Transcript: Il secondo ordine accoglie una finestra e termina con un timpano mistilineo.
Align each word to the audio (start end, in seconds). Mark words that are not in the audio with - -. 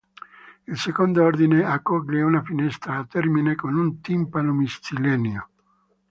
Il 0.67 0.79
secondo 0.79 1.23
ordine 1.23 1.63
accoglie 1.63 2.23
una 2.23 2.41
finestra 2.41 3.01
e 3.01 3.05
termina 3.05 3.53
con 3.53 3.75
un 3.75 4.01
timpano 4.01 4.51
mistilineo. 4.51 5.49